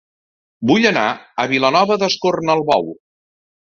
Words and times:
Vull 0.71 0.87
anar 0.93 1.05
a 1.13 1.47
Vilanova 1.53 2.01
d'Escornalbou 2.05 2.95